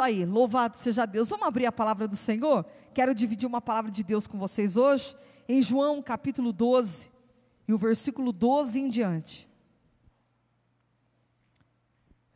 [0.00, 1.28] isso aí, louvado seja Deus.
[1.28, 2.64] Vamos abrir a palavra do Senhor?
[2.94, 5.14] Quero dividir uma palavra de Deus com vocês hoje,
[5.46, 7.10] em João capítulo 12,
[7.68, 9.46] e o versículo 12 em diante.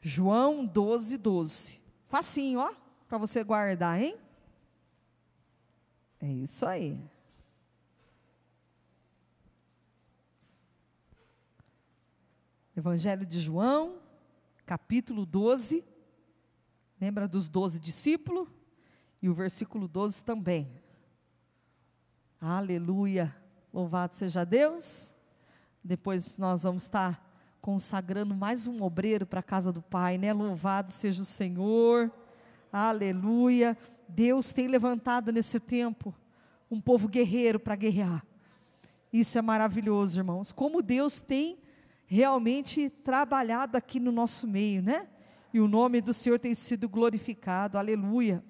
[0.03, 1.81] João 12, 12.
[2.07, 2.71] Facinho, ó,
[3.09, 4.15] para você guardar, hein?
[6.21, 7.01] É isso aí.
[12.77, 14.01] Evangelho de João,
[14.67, 15.94] capítulo 12.
[17.05, 18.49] Lembra dos doze discípulos?
[19.21, 20.81] E o versículo 12 também.
[22.41, 23.37] Aleluia.
[23.71, 25.13] Louvado seja Deus.
[25.85, 27.23] Depois nós vamos estar
[27.61, 30.33] consagrando mais um obreiro para a casa do Pai, né?
[30.33, 32.11] Louvado seja o Senhor.
[32.73, 33.77] Aleluia.
[34.09, 36.15] Deus tem levantado nesse tempo
[36.71, 38.25] um povo guerreiro para guerrear.
[39.13, 40.53] Isso é maravilhoso, irmãos.
[40.53, 41.59] Como Deus tem
[42.07, 45.07] realmente trabalhado aqui no nosso meio, né?
[45.55, 47.79] E o nome do Senhor tem sido glorificado.
[47.79, 48.45] Aleluia.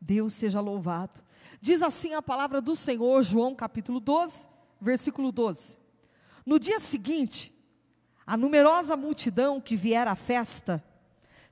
[0.00, 1.22] Deus seja louvado.
[1.60, 4.48] Diz assim a palavra do Senhor, João capítulo 12,
[4.80, 5.78] versículo 12.
[6.44, 7.54] No dia seguinte,
[8.26, 10.82] a numerosa multidão que viera à festa,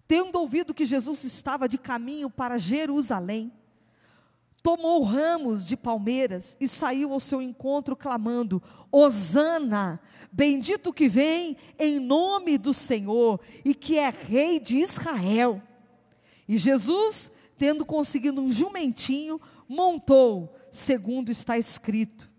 [0.09, 3.53] tendo ouvido que Jesus estava de caminho para Jerusalém,
[4.63, 11.99] tomou ramos de palmeiras e saiu ao seu encontro clamando: Hosana, bendito que vem em
[11.99, 15.63] nome do Senhor e que é rei de Israel.
[16.47, 22.31] E Jesus, tendo conseguido um jumentinho, montou, segundo está escrito: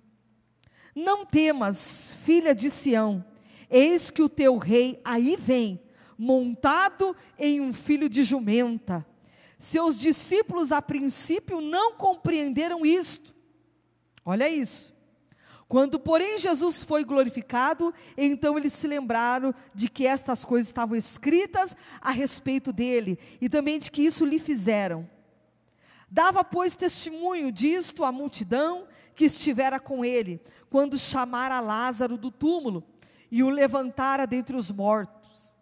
[0.96, 3.24] Não temas, filha de Sião,
[3.69, 5.80] Eis que o teu rei aí vem,
[6.18, 9.06] montado em um filho de jumenta.
[9.59, 13.35] Seus discípulos a princípio não compreenderam isto.
[14.23, 14.97] Olha isso.
[15.67, 21.75] Quando, porém, Jesus foi glorificado, então eles se lembraram de que estas coisas estavam escritas
[21.99, 25.07] a respeito dele e também de que isso lhe fizeram.
[26.09, 32.83] Dava, pois, testemunho disto à multidão que estivera com ele, quando chamara Lázaro do túmulo
[33.29, 35.53] e o levantara dentre os mortos.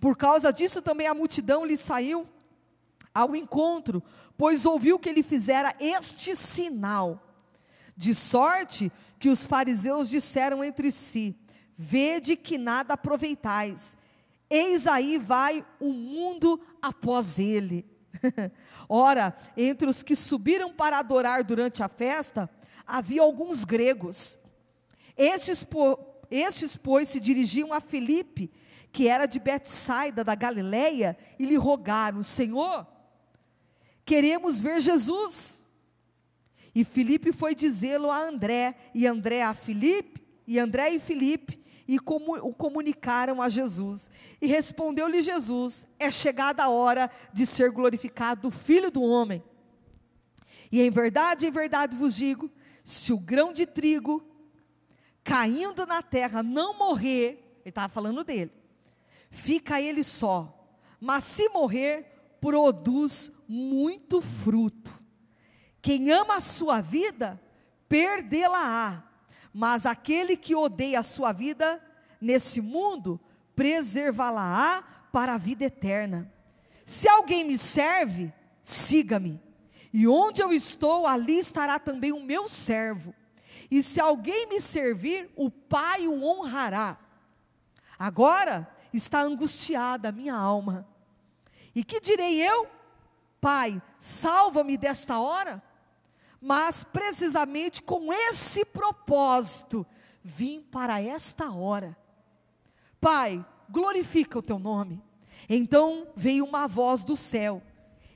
[0.00, 2.28] Por causa disso também a multidão lhe saiu
[3.14, 4.02] ao encontro,
[4.36, 7.22] pois ouviu que ele fizera este sinal.
[7.96, 11.36] De sorte que os fariseus disseram entre si:
[11.76, 13.96] Vede que nada aproveitais.
[14.48, 17.86] Eis aí vai o mundo após ele.
[18.88, 22.50] Ora, entre os que subiram para adorar durante a festa,
[22.86, 24.38] havia alguns gregos.
[25.16, 25.66] Estes,
[26.30, 28.50] estes, pois, se dirigiam a Filipe,
[28.92, 32.86] que era de Betsaida, da Galileia, e lhe rogaram: Senhor,
[34.04, 35.62] queremos ver Jesus.
[36.74, 41.98] E Filipe foi dizê-lo a André, e André a Filipe, e André e Filipe, e
[41.98, 44.10] como, o comunicaram a Jesus.
[44.40, 49.42] E respondeu-lhe Jesus: É chegada a hora de ser glorificado o Filho do Homem.
[50.70, 52.50] E em verdade, em verdade vos digo:
[52.82, 54.24] se o grão de trigo
[55.22, 58.50] caindo na terra não morrer, ele estava falando dele,
[59.30, 60.58] fica ele só.
[60.98, 62.11] Mas se morrer,
[62.42, 64.92] produz muito fruto.
[65.80, 67.40] Quem ama a sua vida,
[67.88, 69.04] perdê-la-á.
[69.54, 71.80] Mas aquele que odeia a sua vida
[72.20, 73.20] nesse mundo,
[73.54, 76.32] preservá-la-á para a vida eterna.
[76.84, 79.40] Se alguém me serve, siga-me.
[79.92, 83.14] E onde eu estou, ali estará também o meu servo.
[83.70, 86.98] E se alguém me servir, o Pai o honrará.
[87.96, 90.91] Agora está angustiada a minha alma.
[91.74, 92.66] E que direi eu?
[93.40, 95.62] Pai, salva-me desta hora?
[96.40, 99.86] Mas precisamente com esse propósito
[100.22, 101.96] vim para esta hora.
[103.00, 105.02] Pai, glorifica o teu nome.
[105.48, 107.62] Então veio uma voz do céu: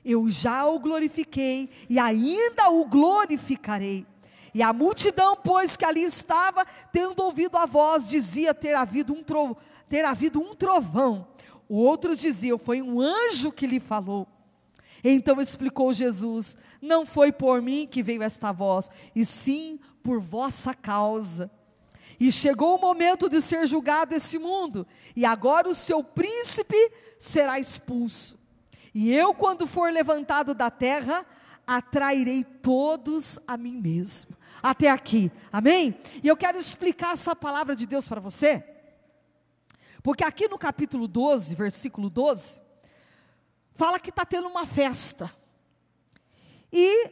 [0.03, 4.05] Eu já o glorifiquei e ainda o glorificarei.
[4.53, 9.23] E a multidão, pois, que ali estava, tendo ouvido a voz, dizia ter havido um,
[9.23, 9.55] tro,
[9.87, 11.27] ter havido um trovão.
[11.69, 14.27] Outros diziam, foi um anjo que lhe falou.
[15.03, 20.73] Então explicou Jesus: Não foi por mim que veio esta voz, e sim por vossa
[20.73, 21.51] causa.
[22.19, 27.59] E chegou o momento de ser julgado esse mundo, e agora o seu príncipe será
[27.59, 28.39] expulso.
[28.93, 31.25] E eu, quando for levantado da terra,
[31.67, 35.31] atrairei todos a mim mesmo até aqui.
[35.51, 35.99] Amém?
[36.23, 38.63] E eu quero explicar essa palavra de Deus para você.
[40.03, 42.59] Porque aqui no capítulo 12, versículo 12,
[43.71, 45.33] fala que está tendo uma festa.
[46.71, 47.11] E,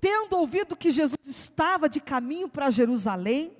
[0.00, 3.56] tendo ouvido que Jesus estava de caminho para Jerusalém,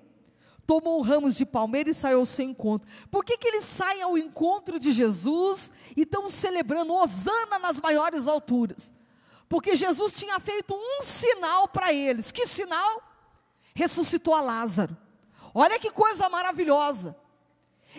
[0.67, 2.89] tomou ramos de palmeira e saiu ao seu encontro.
[3.11, 8.29] Por que, que eles saem ao encontro de Jesus e estão celebrando Osana nas maiores
[8.29, 8.93] alturas?
[9.49, 12.31] Porque Jesus tinha feito um sinal para eles.
[12.31, 13.03] Que sinal?
[13.75, 14.95] Ressuscitou a Lázaro.
[15.55, 17.17] Olha que coisa maravilhosa.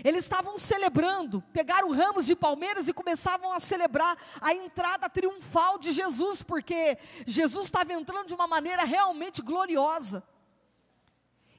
[0.03, 5.91] Eles estavam celebrando, pegaram ramos de palmeiras e começavam a celebrar a entrada triunfal de
[5.91, 10.23] Jesus, porque Jesus estava entrando de uma maneira realmente gloriosa.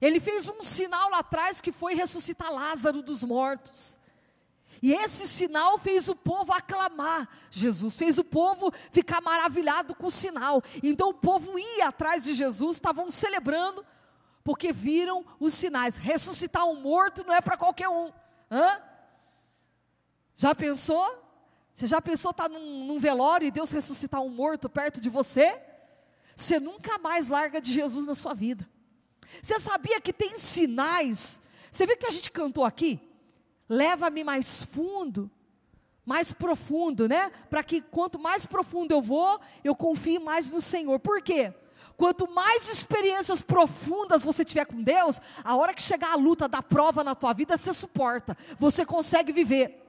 [0.00, 4.00] Ele fez um sinal lá atrás que foi ressuscitar Lázaro dos mortos.
[4.82, 10.10] E esse sinal fez o povo aclamar Jesus, fez o povo ficar maravilhado com o
[10.10, 10.62] sinal.
[10.82, 13.84] Então o povo ia atrás de Jesus, estavam celebrando,
[14.42, 15.98] porque viram os sinais.
[15.98, 18.10] Ressuscitar um morto não é para qualquer um.
[18.50, 18.81] Hã?
[20.35, 21.06] Já pensou?
[21.75, 25.08] Você já pensou estar tá num, num velório e Deus ressuscitar um morto perto de
[25.08, 25.61] você?
[26.35, 28.69] Você nunca mais larga de Jesus na sua vida.
[29.43, 31.41] Você sabia que tem sinais?
[31.70, 33.00] Você viu que a gente cantou aqui?
[33.69, 35.31] Leva-me mais fundo,
[36.05, 37.31] mais profundo, né?
[37.49, 40.99] Para que quanto mais profundo eu vou, eu confie mais no Senhor.
[40.99, 41.55] Por quê?
[41.96, 46.62] Quanto mais experiências profundas você tiver com Deus, a hora que chegar a luta da
[46.62, 49.80] prova na tua vida, você suporta, você consegue viver.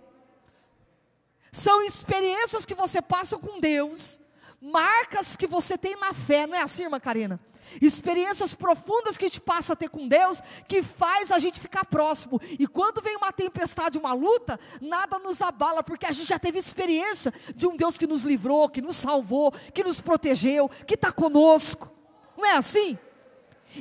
[1.51, 4.19] São experiências que você passa com Deus,
[4.61, 7.39] marcas que você tem na fé, não é assim, irmã Karina?
[7.81, 11.85] Experiências profundas que a gente passa a ter com Deus, que faz a gente ficar
[11.85, 12.39] próximo.
[12.59, 16.59] E quando vem uma tempestade, uma luta, nada nos abala, porque a gente já teve
[16.59, 21.11] experiência de um Deus que nos livrou, que nos salvou, que nos protegeu, que está
[21.11, 21.91] conosco.
[22.37, 22.97] Não é assim?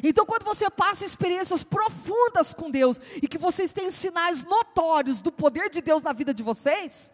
[0.05, 5.32] Então, quando você passa experiências profundas com Deus e que vocês têm sinais notórios do
[5.32, 7.12] poder de Deus na vida de vocês,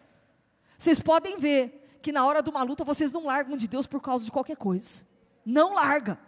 [0.77, 3.99] vocês podem ver que na hora de uma luta vocês não largam de Deus por
[3.99, 5.05] causa de qualquer coisa.
[5.43, 6.19] Não larga.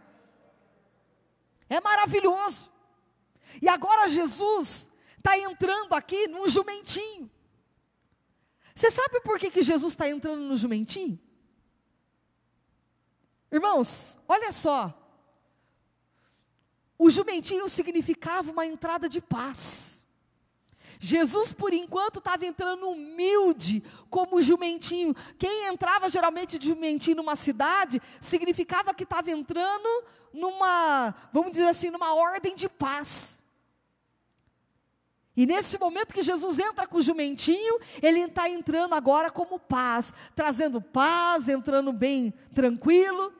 [1.70, 2.72] É maravilhoso.
[3.62, 7.30] E agora Jesus está entrando aqui num jumentinho.
[8.74, 11.20] Você sabe por que, que Jesus está entrando no jumentinho?
[13.52, 14.96] Irmãos, olha só.
[16.98, 19.99] O jumentinho significava uma entrada de paz.
[21.02, 25.16] Jesus, por enquanto, estava entrando humilde como jumentinho.
[25.38, 29.88] Quem entrava geralmente de jumentinho numa cidade, significava que estava entrando
[30.34, 33.40] numa, vamos dizer assim, numa ordem de paz.
[35.38, 40.14] E nesse momento que Jesus entra com o jumentinho, ele está entrando agora como paz,
[40.36, 43.32] trazendo paz, entrando bem tranquilo.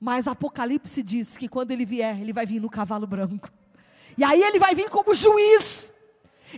[0.00, 3.50] Mas Apocalipse diz que quando ele vier, ele vai vir no cavalo branco.
[4.16, 5.92] E aí ele vai vir como juiz.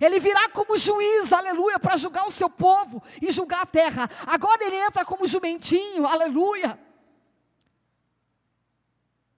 [0.01, 4.09] Ele virá como juiz, aleluia, para julgar o seu povo e julgar a terra.
[4.27, 6.79] Agora ele entra como jumentinho, aleluia.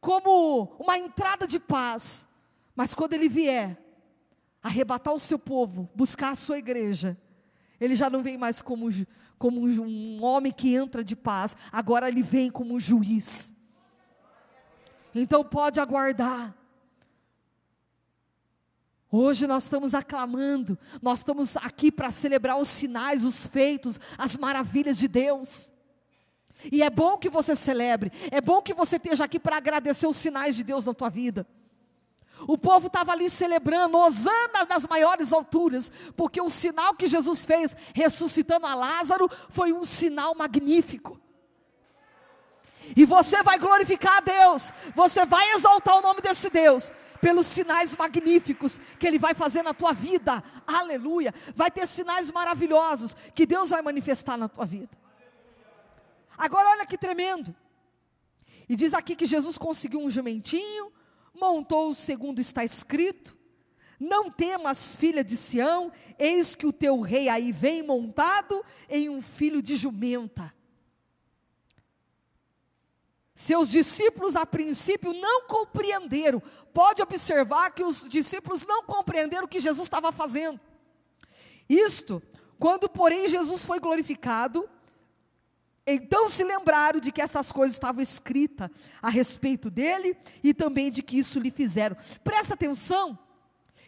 [0.01, 2.27] Como uma entrada de paz.
[2.75, 3.79] Mas quando ele vier
[4.63, 7.17] arrebatar o seu povo, buscar a sua igreja,
[7.81, 8.89] ele já não vem mais como,
[9.39, 13.55] como um homem que entra de paz, agora ele vem como juiz.
[15.15, 16.55] Então pode aguardar.
[19.13, 24.99] Hoje nós estamos aclamando, nós estamos aqui para celebrar os sinais, os feitos, as maravilhas
[24.99, 25.73] de Deus.
[26.71, 30.17] E é bom que você celebre, é bom que você esteja aqui para agradecer os
[30.17, 31.47] sinais de Deus na tua vida.
[32.47, 37.77] O povo estava ali celebrando, Osana nas maiores alturas, porque o sinal que Jesus fez,
[37.95, 41.21] ressuscitando a Lázaro, foi um sinal magnífico.
[42.97, 47.95] E você vai glorificar a Deus, você vai exaltar o nome desse Deus, pelos sinais
[47.95, 51.35] magníficos que Ele vai fazer na tua vida, aleluia.
[51.55, 54.99] Vai ter sinais maravilhosos que Deus vai manifestar na tua vida.
[56.37, 57.55] Agora, olha que tremendo.
[58.69, 60.93] E diz aqui que Jesus conseguiu um jumentinho,
[61.35, 63.37] montou segundo está escrito.
[63.99, 69.21] Não temas, filha de Sião, eis que o teu rei aí vem montado em um
[69.21, 70.55] filho de jumenta.
[73.41, 76.43] Seus discípulos, a princípio, não compreenderam.
[76.75, 80.61] Pode observar que os discípulos não compreenderam o que Jesus estava fazendo.
[81.67, 82.23] Isto,
[82.59, 84.69] quando, porém, Jesus foi glorificado,
[85.87, 88.69] então se lembraram de que essas coisas estavam escritas
[89.01, 91.97] a respeito dele e também de que isso lhe fizeram.
[92.23, 93.19] Presta atenção,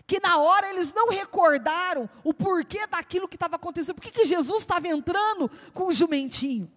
[0.06, 4.62] que na hora eles não recordaram o porquê daquilo que estava acontecendo, por que Jesus
[4.62, 6.72] estava entrando com o jumentinho.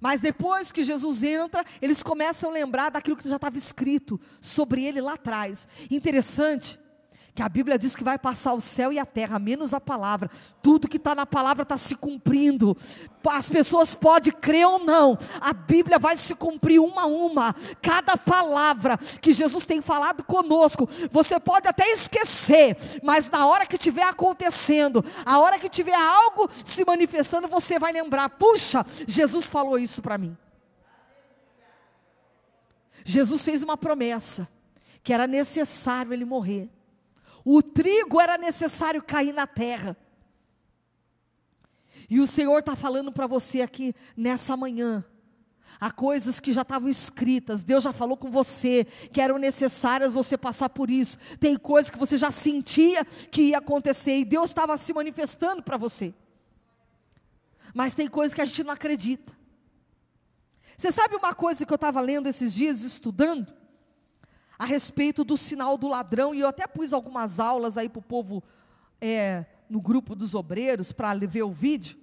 [0.00, 4.84] Mas depois que Jesus entra, eles começam a lembrar daquilo que já estava escrito sobre
[4.84, 5.66] ele lá atrás.
[5.90, 6.78] Interessante
[7.36, 10.30] que a Bíblia diz que vai passar o céu e a terra, menos a palavra.
[10.62, 12.74] Tudo que está na palavra está se cumprindo.
[13.28, 17.54] As pessoas podem crer ou não, a Bíblia vai se cumprir uma a uma.
[17.82, 23.76] Cada palavra que Jesus tem falado conosco, você pode até esquecer, mas na hora que
[23.76, 29.78] estiver acontecendo, a hora que tiver algo se manifestando, você vai lembrar: puxa, Jesus falou
[29.78, 30.34] isso para mim.
[33.04, 34.48] Jesus fez uma promessa,
[35.02, 36.70] que era necessário ele morrer
[37.48, 39.96] o trigo era necessário cair na terra.
[42.10, 45.04] E o Senhor está falando para você aqui nessa manhã.
[45.78, 50.36] Há coisas que já estavam escritas, Deus já falou com você, que eram necessárias você
[50.36, 51.18] passar por isso.
[51.38, 55.76] Tem coisas que você já sentia que ia acontecer e Deus estava se manifestando para
[55.76, 56.12] você.
[57.72, 59.32] Mas tem coisas que a gente não acredita.
[60.76, 63.54] Você sabe uma coisa que eu estava lendo esses dias, estudando?
[64.58, 68.02] A respeito do sinal do ladrão, e eu até pus algumas aulas aí para o
[68.02, 68.42] povo
[69.00, 71.98] é, no grupo dos obreiros para ver o vídeo.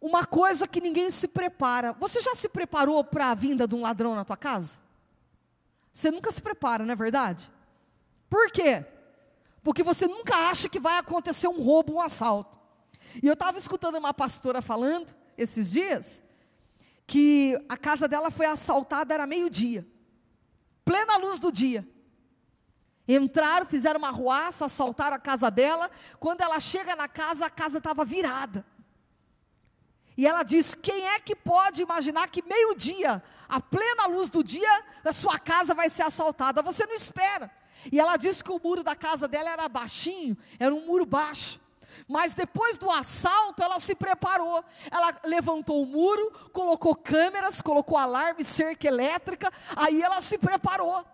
[0.00, 1.92] Uma coisa que ninguém se prepara.
[1.94, 4.78] Você já se preparou para a vinda de um ladrão na tua casa?
[5.92, 7.50] Você nunca se prepara, não é verdade?
[8.28, 8.84] Por quê?
[9.62, 12.58] Porque você nunca acha que vai acontecer um roubo, um assalto.
[13.22, 16.22] E eu estava escutando uma pastora falando esses dias
[17.06, 19.86] que a casa dela foi assaltada era meio-dia
[20.86, 21.86] plena luz do dia.
[23.08, 25.90] Entraram, fizeram uma ruaça, assaltaram a casa dela.
[26.18, 28.64] Quando ela chega na casa, a casa estava virada.
[30.16, 34.84] E ela diz: Quem é que pode imaginar que meio-dia, a plena luz do dia,
[35.04, 36.62] a sua casa vai ser assaltada?
[36.62, 37.50] Você não espera.
[37.92, 41.60] E ela disse que o muro da casa dela era baixinho, era um muro baixo.
[42.08, 44.64] Mas depois do assalto, ela se preparou.
[44.90, 51.04] Ela levantou o muro, colocou câmeras, colocou alarme, cerca elétrica, aí ela se preparou.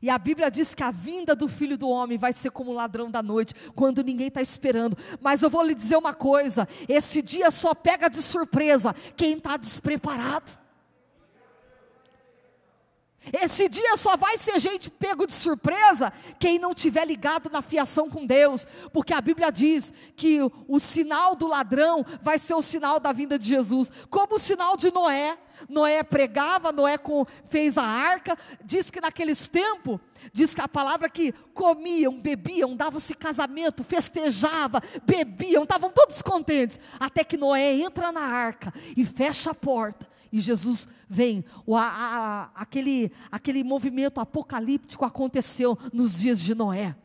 [0.00, 2.74] E a Bíblia diz que a vinda do filho do homem vai ser como um
[2.74, 4.96] ladrão da noite, quando ninguém está esperando.
[5.20, 9.56] Mas eu vou lhe dizer uma coisa: esse dia só pega de surpresa quem está
[9.56, 10.52] despreparado.
[13.32, 18.08] Esse dia só vai ser gente pego de surpresa quem não tiver ligado na fiação
[18.08, 22.62] com Deus, porque a Bíblia diz que o, o sinal do ladrão vai ser o
[22.62, 25.38] sinal da vinda de Jesus, como o sinal de Noé.
[25.68, 29.98] Noé pregava, Noé com, fez a arca, diz que naqueles tempos,
[30.32, 37.24] diz que a palavra que comiam, bebiam, davam-se casamento, festejava, bebiam, estavam todos contentes, até
[37.24, 41.44] que Noé entra na arca e fecha a porta e Jesus vem.
[41.66, 46.96] O, a, a, aquele, aquele movimento apocalíptico aconteceu nos dias de Noé.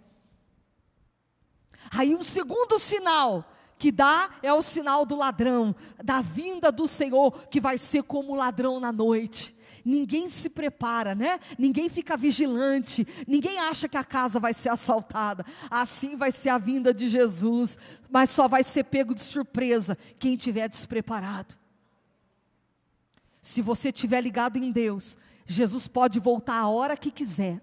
[1.91, 7.47] Aí o segundo sinal que dá é o sinal do ladrão, da vinda do Senhor,
[7.49, 9.55] que vai ser como ladrão na noite.
[9.83, 11.39] Ninguém se prepara, né?
[11.59, 15.45] Ninguém fica vigilante, ninguém acha que a casa vai ser assaltada.
[15.69, 17.77] Assim vai ser a vinda de Jesus,
[18.09, 21.55] mas só vai ser pego de surpresa quem tiver despreparado.
[23.43, 27.61] Se você estiver ligado em Deus, Jesus pode voltar a hora que quiser,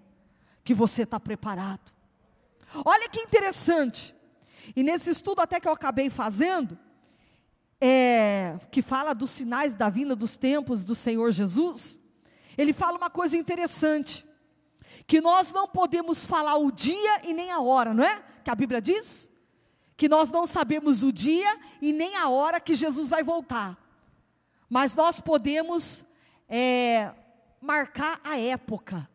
[0.63, 1.91] que você está preparado.
[2.85, 4.15] Olha que interessante.
[4.77, 6.79] E nesse estudo até que eu acabei fazendo,
[7.81, 11.99] é, que fala dos sinais da vinda dos tempos do Senhor Jesus,
[12.59, 14.27] ele fala uma coisa interessante,
[15.07, 18.23] que nós não podemos falar o dia e nem a hora, não é?
[18.45, 19.31] Que a Bíblia diz
[19.97, 23.90] que nós não sabemos o dia e nem a hora que Jesus vai voltar
[24.71, 26.05] mas nós podemos
[26.49, 27.11] é,
[27.61, 29.11] marcar a época.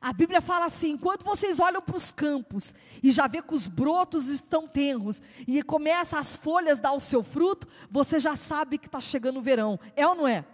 [0.00, 3.68] A Bíblia fala assim: quando vocês olham para os campos e já vê que os
[3.68, 8.86] brotos estão tenros e começa as folhas dar o seu fruto, você já sabe que
[8.86, 9.78] está chegando o verão.
[9.94, 10.44] É ou não é?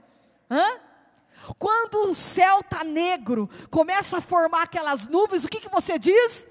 [0.50, 0.80] Hã?
[1.58, 6.46] Quando o céu está negro, começa a formar aquelas nuvens, o que, que você diz?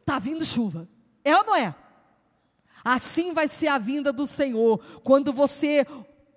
[0.00, 0.88] Está vindo chuva.
[1.24, 1.74] É ou não é?
[2.84, 4.78] Assim vai ser a vinda do Senhor.
[5.02, 5.84] Quando você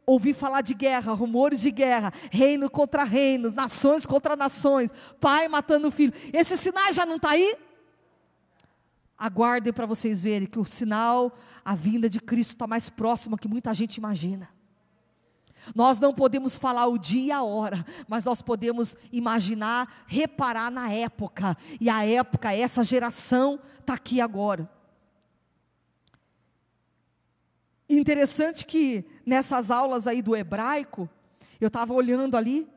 [0.10, 5.92] ouvir falar de guerra, rumores de guerra, reino contra reinos, nações contra nações, pai matando
[5.92, 6.12] filho.
[6.34, 7.56] Esse sinal já não está aí?
[9.16, 11.32] Aguardem para vocês verem que o sinal,
[11.64, 14.50] a vinda de Cristo está mais próxima que muita gente imagina.
[15.76, 20.92] Nós não podemos falar o dia e a hora, mas nós podemos imaginar, reparar na
[20.92, 21.56] época.
[21.80, 24.68] E a época, essa geração está aqui agora.
[27.90, 31.10] Interessante que nessas aulas aí do hebraico,
[31.60, 32.68] eu estava olhando ali,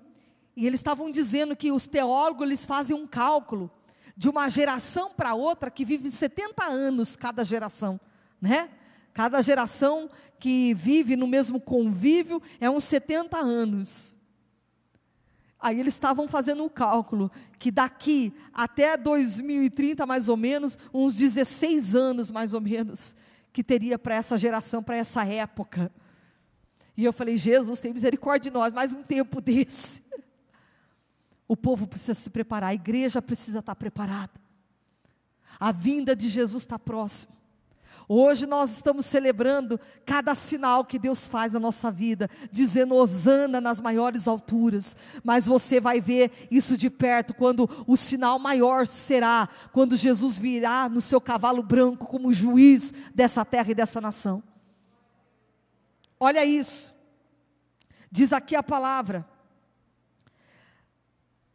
[0.56, 3.70] e eles estavam dizendo que os teólogos eles fazem um cálculo
[4.16, 8.00] de uma geração para outra que vive 70 anos cada geração,
[8.40, 8.70] né?
[9.12, 14.16] Cada geração que vive no mesmo convívio é uns 70 anos.
[15.60, 21.94] Aí eles estavam fazendo um cálculo que daqui até 2030, mais ou menos, uns 16
[21.94, 23.14] anos mais ou menos,
[23.52, 25.92] que teria para essa geração, para essa época.
[26.96, 30.02] E eu falei: Jesus, tem misericórdia de nós, mais um tempo desse.
[31.46, 34.40] O povo precisa se preparar, a igreja precisa estar preparada.
[35.60, 37.41] A vinda de Jesus está próxima.
[38.14, 43.80] Hoje nós estamos celebrando cada sinal que Deus faz na nossa vida, dizendo Osana nas
[43.80, 44.94] maiores alturas.
[45.24, 50.90] Mas você vai ver isso de perto quando o sinal maior será quando Jesus virá
[50.90, 54.42] no seu cavalo branco como juiz dessa terra e dessa nação.
[56.20, 56.94] Olha isso.
[58.10, 59.26] Diz aqui a palavra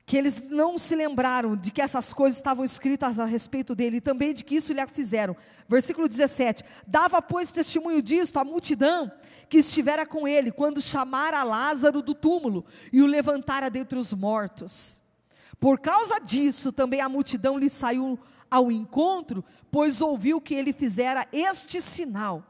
[0.08, 4.02] que eles não se lembraram de que essas coisas estavam escritas a respeito dele, e
[4.02, 5.36] também de que isso lhe fizeram.
[5.68, 9.12] Versículo 17: Dava, pois, testemunho disto a multidão
[9.50, 15.02] que estivera com ele, quando chamara Lázaro do túmulo e o levantara dentre os mortos.
[15.60, 18.18] Por causa disso, também a multidão lhe saiu
[18.50, 22.46] ao encontro, pois ouviu que ele fizera este sinal.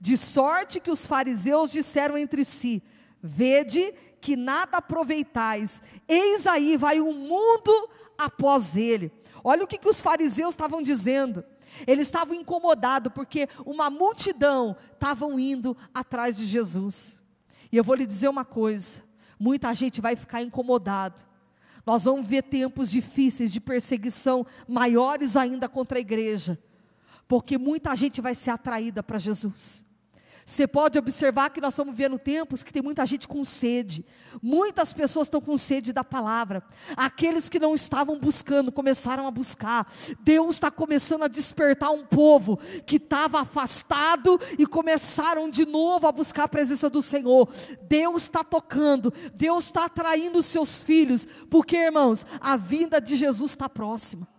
[0.00, 2.82] De sorte que os fariseus disseram entre si:
[3.22, 9.12] Vede que nada aproveitais, eis aí vai o mundo após ele.
[9.42, 11.44] Olha o que, que os fariseus estavam dizendo.
[11.86, 17.20] Eles estavam incomodados porque uma multidão estavam indo atrás de Jesus.
[17.72, 19.02] E eu vou lhe dizer uma coisa:
[19.38, 21.20] muita gente vai ficar incomodado.
[21.84, 26.56] Nós vamos ver tempos difíceis de perseguição maiores ainda contra a igreja,
[27.26, 29.84] porque muita gente vai ser atraída para Jesus.
[30.44, 34.04] Você pode observar que nós estamos vivendo tempos que tem muita gente com sede.
[34.42, 36.62] Muitas pessoas estão com sede da palavra.
[36.96, 39.90] Aqueles que não estavam buscando começaram a buscar.
[40.20, 46.12] Deus está começando a despertar um povo que estava afastado e começaram de novo a
[46.12, 47.48] buscar a presença do Senhor.
[47.88, 49.12] Deus está tocando.
[49.34, 51.26] Deus está atraindo os seus filhos.
[51.50, 54.31] Porque, irmãos, a vinda de Jesus está próxima.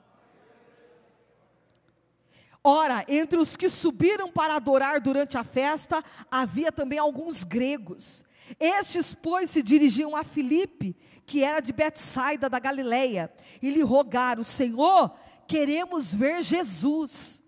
[2.63, 8.23] Ora, entre os que subiram para adorar durante a festa, havia também alguns gregos.
[8.57, 10.95] Estes, pois, se dirigiam a Filipe,
[11.25, 15.13] que era de Betsaida da Galileia, e lhe rogaram: Senhor,
[15.45, 17.43] queremos ver Jesus.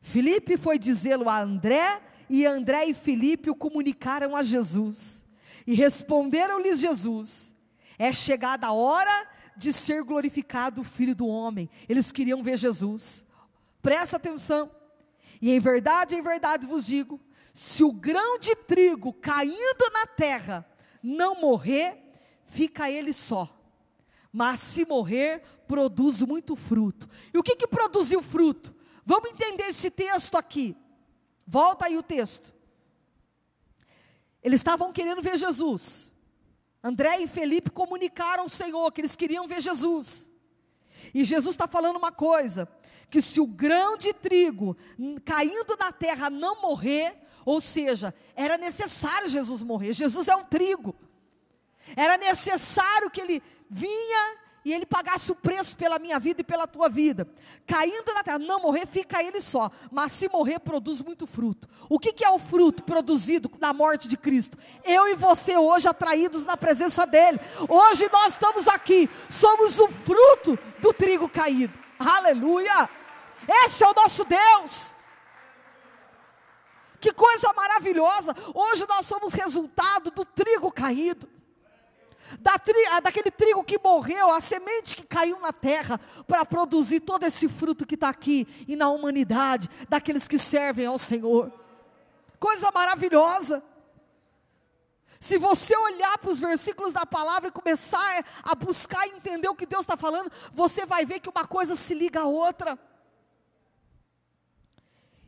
[0.00, 5.24] Filipe foi dizê-lo a André, e André e Filipe o comunicaram a Jesus.
[5.64, 7.54] E responderam-lhes Jesus:
[7.98, 11.70] É chegada a hora de ser glorificado o Filho do Homem.
[11.88, 13.25] Eles queriam ver Jesus.
[13.86, 14.68] Presta atenção.
[15.40, 17.20] E em verdade, em verdade vos digo:
[17.54, 20.68] se o grão de trigo caindo na terra
[21.00, 21.96] não morrer,
[22.46, 23.48] fica ele só.
[24.32, 27.08] Mas se morrer, produz muito fruto.
[27.32, 28.74] E o que, que produziu fruto?
[29.04, 30.76] Vamos entender esse texto aqui.
[31.46, 32.52] Volta aí o texto.
[34.42, 36.12] Eles estavam querendo ver Jesus.
[36.82, 40.28] André e Felipe comunicaram ao Senhor que eles queriam ver Jesus.
[41.14, 42.68] E Jesus está falando uma coisa:
[43.10, 44.76] que se o grão de trigo
[45.24, 49.92] caindo na terra não morrer, ou seja, era necessário Jesus morrer.
[49.92, 50.94] Jesus é o trigo.
[51.96, 56.66] Era necessário que ele vinha e ele pagasse o preço pela minha vida e pela
[56.66, 57.28] tua vida.
[57.64, 59.70] Caindo na terra, não morrer, fica ele só.
[59.92, 61.68] Mas se morrer, produz muito fruto.
[61.88, 64.58] O que, que é o fruto produzido na morte de Cristo?
[64.82, 67.38] Eu e você hoje atraídos na presença dele.
[67.68, 71.85] Hoje nós estamos aqui, somos o fruto do trigo caído.
[71.98, 72.88] Aleluia!
[73.64, 74.94] Esse é o nosso Deus.
[77.00, 78.34] Que coisa maravilhosa!
[78.54, 81.28] Hoje nós somos resultado do trigo caído.
[82.40, 87.00] Da tri, ah, daquele trigo que morreu, a semente que caiu na terra para produzir
[87.00, 91.52] todo esse fruto que está aqui e na humanidade, daqueles que servem ao Senhor.
[92.40, 93.62] Coisa maravilhosa.
[95.26, 99.66] Se você olhar para os versículos da palavra e começar a buscar entender o que
[99.66, 102.78] Deus está falando, você vai ver que uma coisa se liga à outra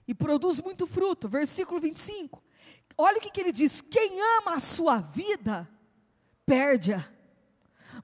[0.07, 1.29] e produz muito fruto.
[1.29, 2.41] Versículo 25.
[2.97, 5.69] Olha o que, que ele diz: quem ama a sua vida,
[6.47, 7.05] perde-a.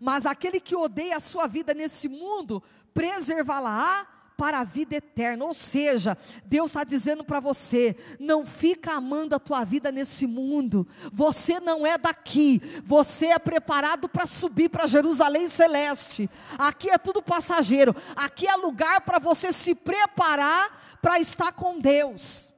[0.01, 2.61] Mas aquele que odeia a sua vida nesse mundo,
[2.93, 4.05] preservá-la-á
[4.37, 5.45] para a vida eterna.
[5.45, 10.87] Ou seja, Deus está dizendo para você: não fica amando a tua vida nesse mundo.
[11.13, 12.61] Você não é daqui.
[12.85, 16.29] Você é preparado para subir para Jerusalém celeste.
[16.59, 17.95] Aqui é tudo passageiro.
[18.17, 22.53] Aqui é lugar para você se preparar para estar com Deus.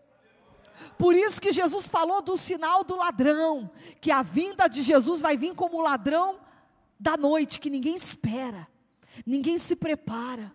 [0.98, 5.36] Por isso que Jesus falou do sinal do ladrão, que a vinda de Jesus vai
[5.36, 6.38] vir como ladrão
[6.98, 8.66] da noite, que ninguém espera,
[9.26, 10.52] ninguém se prepara.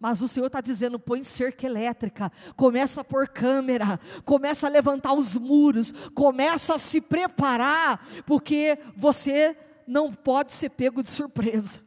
[0.00, 5.12] Mas o Senhor está dizendo: põe cerca elétrica, começa a pôr câmera, começa a levantar
[5.12, 9.56] os muros, começa a se preparar, porque você
[9.86, 11.80] não pode ser pego de surpresa.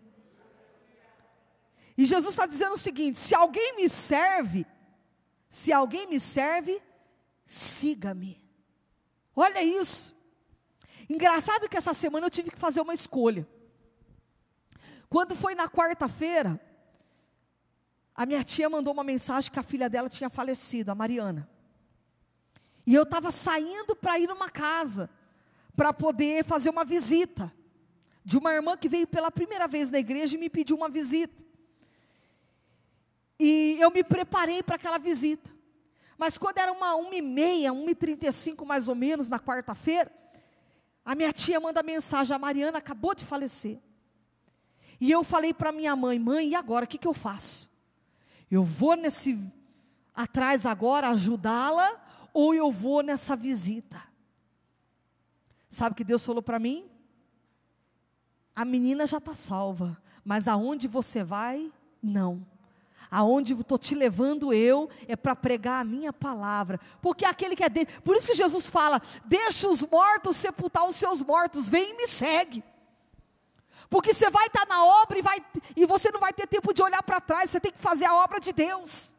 [1.97, 4.65] E Jesus está dizendo o seguinte: se alguém me serve,
[5.49, 6.81] se alguém me serve,
[7.45, 8.41] siga-me.
[9.35, 10.15] Olha isso.
[11.09, 13.47] Engraçado que essa semana eu tive que fazer uma escolha.
[15.09, 16.59] Quando foi na quarta-feira,
[18.15, 21.49] a minha tia mandou uma mensagem que a filha dela tinha falecido, a Mariana.
[22.85, 25.09] E eu estava saindo para ir numa casa,
[25.75, 27.51] para poder fazer uma visita,
[28.23, 31.43] de uma irmã que veio pela primeira vez na igreja e me pediu uma visita.
[33.39, 35.49] E eu me preparei para aquela visita.
[36.17, 39.27] Mas quando era uma uma e meia, uma e trinta e cinco mais ou menos,
[39.27, 40.11] na quarta-feira,
[41.03, 43.79] a minha tia manda mensagem, a Mariana acabou de falecer.
[44.99, 47.70] E eu falei para minha mãe, mãe, e agora, o que, que eu faço?
[48.51, 49.39] Eu vou nesse,
[50.13, 51.89] atrás agora, ajudá-la,
[52.33, 54.01] ou eu vou nessa visita?
[55.69, 56.91] Sabe o que Deus falou para mim?
[58.53, 61.71] A menina já está salva, mas aonde você vai,
[62.03, 62.45] não
[63.11, 67.67] aonde estou te levando eu é para pregar a minha palavra, porque aquele que é
[67.67, 71.97] dele, por isso que Jesus fala: deixa os mortos sepultar os seus mortos, vem e
[71.97, 72.63] me segue.
[73.91, 76.81] Porque você vai estar na obra e, vai, e você não vai ter tempo de
[76.81, 79.13] olhar para trás, você tem que fazer a obra de Deus.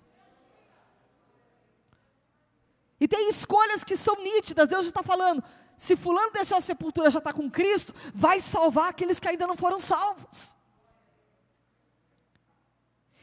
[2.99, 5.45] E tem escolhas que são nítidas, Deus já está falando.
[5.77, 9.59] Se fulano desceu a sepultura já está com Cristo, vai salvar aqueles que ainda não
[9.59, 10.55] foram salvos.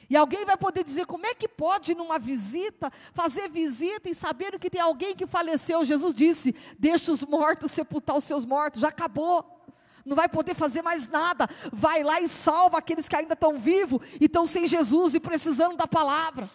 [0.07, 4.59] E alguém vai poder dizer: como é que pode, numa visita, fazer visita e saber
[4.59, 5.83] que tem alguém que faleceu?
[5.83, 9.58] Jesus disse: deixa os mortos sepultar os seus mortos, já acabou.
[10.05, 11.47] Não vai poder fazer mais nada.
[11.71, 15.75] Vai lá e salva aqueles que ainda estão vivos e estão sem Jesus e precisando
[15.75, 16.49] da palavra.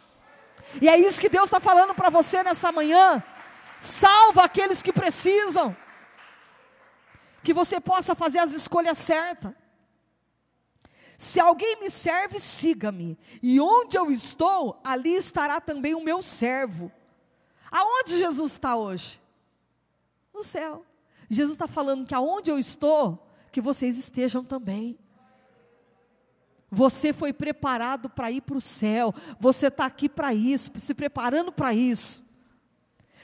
[0.81, 3.23] E é isso que Deus está falando para você nessa manhã.
[3.79, 5.77] Salva aqueles que precisam.
[7.43, 9.53] Que você possa fazer as escolhas certas.
[11.17, 13.19] Se alguém me serve, siga-me.
[13.43, 16.91] E onde eu estou, ali estará também o meu servo.
[17.71, 19.21] Aonde Jesus está hoje?
[20.33, 20.85] No céu.
[21.31, 24.99] Jesus está falando que aonde eu estou, que vocês estejam também.
[26.69, 29.15] Você foi preparado para ir para o céu.
[29.39, 32.25] Você está aqui para isso, se preparando para isso.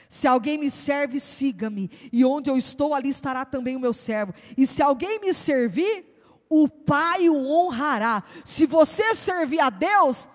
[0.07, 1.91] Se alguém me serve, siga-me.
[2.13, 4.33] E onde eu estou, ali estará também o meu servo.
[4.57, 6.05] E se alguém me servir,
[6.49, 8.23] o Pai o honrará.
[8.45, 10.29] Se você servir a Deus,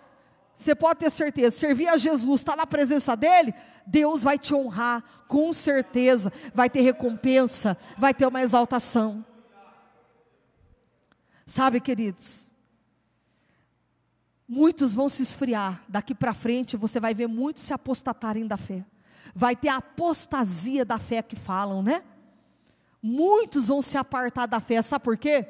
[0.55, 3.55] você pode ter certeza, servir a Jesus, estar tá na presença dEle,
[3.87, 9.25] Deus vai te honrar, com certeza, vai ter recompensa, vai ter uma exaltação.
[11.47, 12.53] Sabe, queridos,
[14.49, 18.85] muitos vão se esfriar, daqui para frente você vai ver muitos se apostatarem da fé,
[19.33, 22.03] vai ter a apostasia da fé que falam, né?
[23.01, 25.47] Muitos vão se apartar da fé, sabe por quê?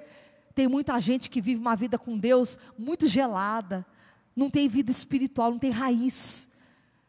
[0.54, 3.86] Tem muita gente que vive uma vida com Deus muito gelada,
[4.34, 6.46] não tem vida espiritual, não tem raiz.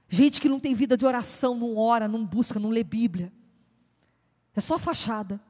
[0.08, 3.32] Gente que não tem vida de oração, não ora, não busca, não lê Bíblia.
[4.56, 5.41] É só fachada.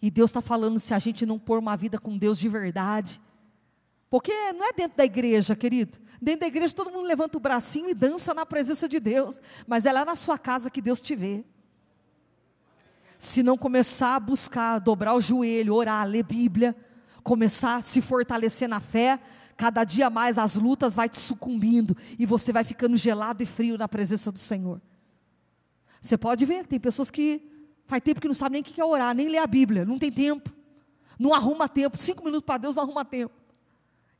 [0.00, 3.20] E Deus está falando se a gente não pôr uma vida com Deus de verdade.
[4.08, 5.98] Porque não é dentro da igreja, querido.
[6.20, 9.40] Dentro da igreja todo mundo levanta o bracinho e dança na presença de Deus.
[9.66, 11.44] Mas é lá na sua casa que Deus te vê
[13.18, 16.74] se não começar a buscar, dobrar o joelho, orar, ler Bíblia,
[17.24, 19.18] começar a se fortalecer na fé,
[19.56, 23.76] cada dia mais as lutas vai te sucumbindo e você vai ficando gelado e frio
[23.76, 24.80] na presença do Senhor.
[26.00, 27.42] Você pode ver, tem pessoas que
[27.88, 29.98] faz tempo que não sabem nem o que é orar, nem ler a Bíblia, não
[29.98, 30.52] tem tempo,
[31.18, 33.34] não arruma tempo, cinco minutos para Deus não arruma tempo.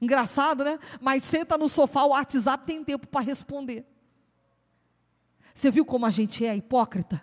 [0.00, 0.78] Engraçado, né?
[1.00, 3.84] Mas senta no sofá, o WhatsApp tem tempo para responder.
[5.52, 7.22] Você viu como a gente é hipócrita?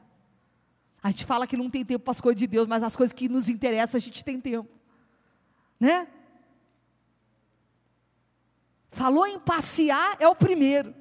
[1.01, 3.13] A gente fala que não tem tempo para as coisas de Deus, mas as coisas
[3.13, 4.69] que nos interessam a gente tem tempo.
[5.79, 6.08] Né?
[8.91, 10.93] Falou em passear é o primeiro.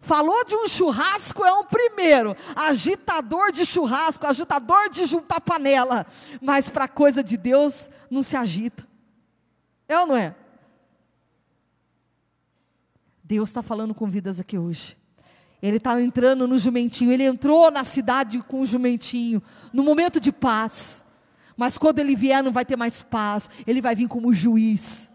[0.00, 2.36] Falou de um churrasco é o primeiro.
[2.56, 6.06] Agitador de churrasco, agitador de juntar panela.
[6.40, 8.86] Mas para coisa de Deus não se agita.
[9.88, 10.34] É ou não é?
[13.22, 14.96] Deus está falando com vidas aqui hoje.
[15.62, 17.12] Ele está entrando no jumentinho.
[17.12, 19.40] Ele entrou na cidade com o jumentinho,
[19.72, 21.04] no momento de paz.
[21.56, 23.48] Mas quando ele vier, não vai ter mais paz.
[23.66, 25.10] Ele vai vir como juiz,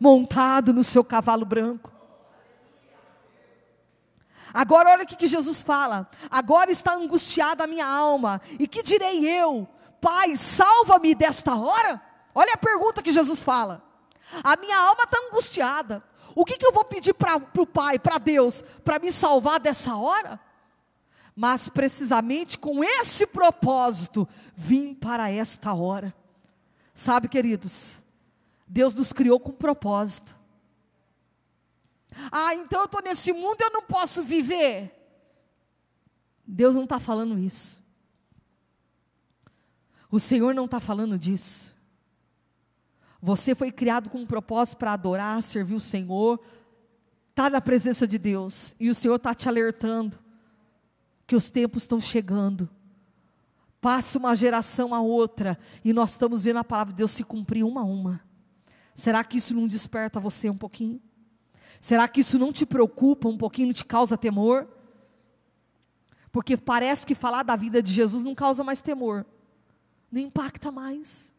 [0.00, 1.97] montado no seu cavalo branco.
[4.52, 6.08] Agora, olha o que Jesus fala.
[6.30, 8.40] Agora está angustiada a minha alma.
[8.58, 9.68] E que direi eu?
[10.00, 12.00] Pai, salva-me desta hora?
[12.34, 13.82] Olha a pergunta que Jesus fala.
[14.44, 16.02] A minha alma está angustiada.
[16.34, 19.96] O que, que eu vou pedir para o Pai, para Deus, para me salvar dessa
[19.96, 20.40] hora?
[21.40, 26.12] mas precisamente com esse propósito vim para esta hora.
[26.92, 28.02] Sabe, queridos,
[28.66, 30.36] Deus nos criou com propósito.
[32.30, 34.92] Ah, então eu estou nesse mundo e eu não posso viver.
[36.46, 37.82] Deus não está falando isso.
[40.10, 41.76] O Senhor não está falando disso.
[43.20, 46.40] Você foi criado com um propósito para adorar, servir o Senhor,
[47.28, 50.18] está na presença de Deus, e o Senhor está te alertando
[51.26, 52.68] que os tempos estão chegando.
[53.80, 57.64] Passa uma geração a outra, e nós estamos vendo a palavra de Deus se cumprir
[57.64, 58.20] uma a uma.
[58.94, 61.00] Será que isso não desperta você um pouquinho?
[61.80, 64.68] Será que isso não te preocupa um pouquinho, não te causa temor?
[66.30, 69.24] Porque parece que falar da vida de Jesus não causa mais temor,
[70.10, 71.32] não impacta mais.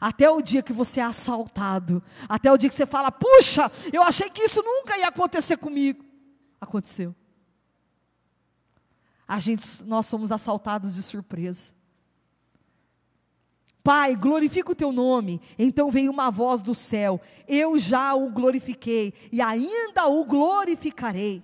[0.00, 4.02] Até o dia que você é assaltado, até o dia que você fala, puxa, eu
[4.02, 6.04] achei que isso nunca ia acontecer comigo.
[6.60, 7.14] Aconteceu.
[9.26, 11.72] A gente, nós somos assaltados de surpresa.
[13.82, 15.40] Pai, glorifica o teu nome.
[15.58, 21.42] Então veio uma voz do céu: Eu já o glorifiquei e ainda o glorificarei.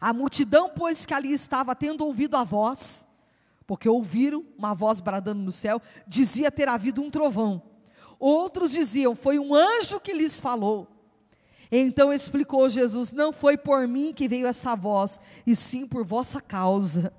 [0.00, 3.04] A multidão, pois que ali estava, tendo ouvido a voz,
[3.66, 7.62] porque ouviram uma voz bradando no céu, dizia ter havido um trovão.
[8.18, 10.88] Outros diziam, foi um anjo que lhes falou.
[11.70, 16.40] Então explicou Jesus: Não foi por mim que veio essa voz, e sim por vossa
[16.40, 17.12] causa.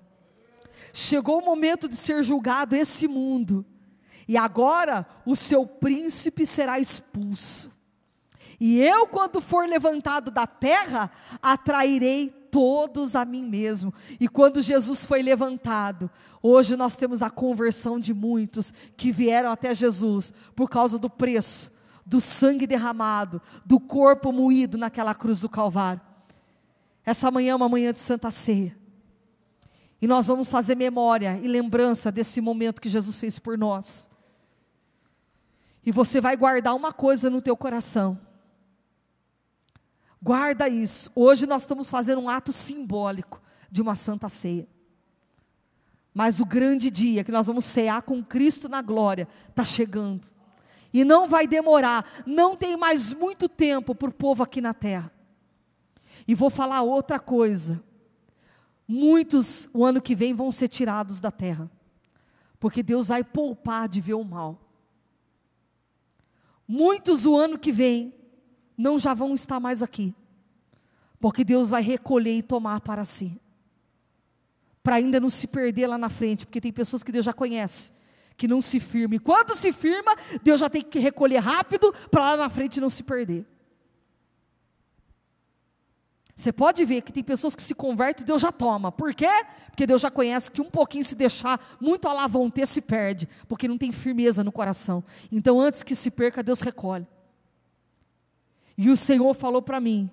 [0.94, 3.66] Chegou o momento de ser julgado esse mundo,
[4.30, 7.72] e agora o seu príncipe será expulso.
[8.60, 11.10] E eu, quando for levantado da terra,
[11.42, 13.92] atrairei todos a mim mesmo.
[14.20, 16.12] E quando Jesus foi levantado,
[16.44, 21.72] hoje nós temos a conversão de muitos que vieram até Jesus por causa do preço,
[22.06, 26.02] do sangue derramado, do corpo moído naquela cruz do Calvário.
[27.04, 28.78] Essa manhã é uma manhã de Santa Ceia.
[30.00, 34.08] E nós vamos fazer memória e lembrança desse momento que Jesus fez por nós.
[35.90, 38.16] E você vai guardar uma coisa no teu coração
[40.22, 41.10] Guarda isso.
[41.16, 44.68] Hoje nós estamos fazendo um ato simbólico de uma santa ceia.
[46.14, 50.30] Mas o grande dia que nós vamos cear com Cristo na glória está chegando.
[50.94, 55.12] E não vai demorar, não tem mais muito tempo para o povo aqui na terra.
[56.28, 57.84] E vou falar outra coisa.
[58.88, 61.68] Muitos, o ano que vem, vão ser tirados da terra.
[62.60, 64.69] Porque Deus vai poupar de ver o mal.
[66.72, 68.14] Muitos, o ano que vem,
[68.78, 70.14] não já vão estar mais aqui.
[71.20, 73.42] Porque Deus vai recolher e tomar para si.
[74.84, 77.92] Para ainda não se perder lá na frente, porque tem pessoas que Deus já conhece,
[78.38, 79.20] que não se firma.
[79.20, 83.02] Quando se firma, Deus já tem que recolher rápido para lá na frente não se
[83.02, 83.48] perder.
[86.40, 88.94] Você pode ver que tem pessoas que se convertem e Deus já toma.
[88.94, 89.28] Por quê?
[89.66, 92.80] Porque Deus já conhece que um pouquinho se deixar muito a lá vão ter, se
[92.80, 95.04] perde, porque não tem firmeza no coração.
[95.30, 97.06] Então, antes que se perca, Deus recolhe.
[98.78, 100.10] E o Senhor falou para mim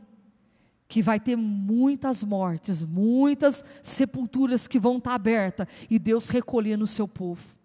[0.89, 6.89] que vai ter muitas mortes, muitas sepulturas que vão estar abertas e Deus recolhendo o
[6.89, 7.57] seu povo.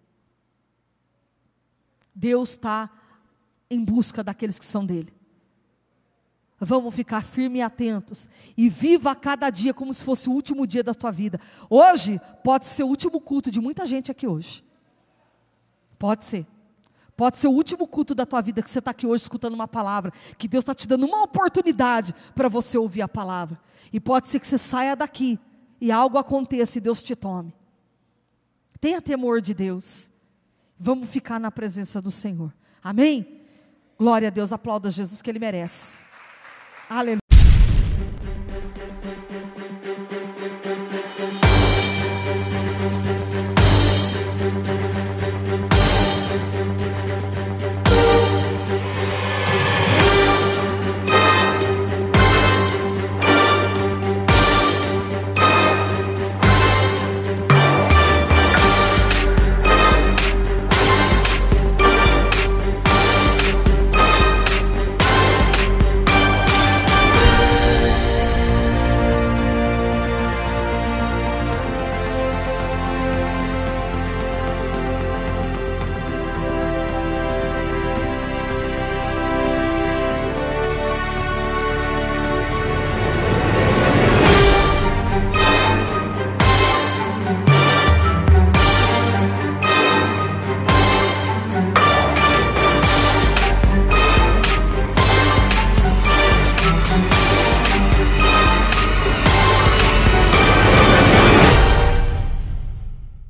[2.14, 2.88] Deus está
[3.68, 5.12] em busca daqueles que são dele.
[6.64, 10.84] Vamos ficar firmes e atentos e viva cada dia como se fosse o último dia
[10.84, 11.40] da tua vida.
[11.68, 14.64] Hoje pode ser o último culto de muita gente aqui hoje.
[15.98, 16.46] Pode ser.
[17.16, 19.66] Pode ser o último culto da tua vida que você está aqui hoje escutando uma
[19.66, 23.60] palavra, que Deus está te dando uma oportunidade para você ouvir a palavra.
[23.92, 25.40] E pode ser que você saia daqui
[25.80, 27.52] e algo aconteça e Deus te tome.
[28.80, 30.12] Tenha temor de Deus.
[30.78, 32.54] Vamos ficar na presença do Senhor.
[32.84, 33.40] Amém?
[33.98, 36.01] Glória a Deus, aplauda Jesus que Ele merece.
[36.88, 37.21] Aleluia.